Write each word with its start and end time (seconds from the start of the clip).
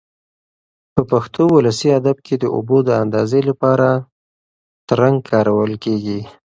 په 0.93 1.01
پښتو 1.11 1.41
ولسي 1.55 1.89
ادب 1.99 2.17
کې 2.25 2.35
د 2.39 2.43
اوبو 2.55 2.77
د 2.85 2.89
اندازې 3.03 3.39
لپاره 3.49 3.87
ترنګ 4.89 5.15
کارول 5.29 5.71
کېږي. 5.83 6.19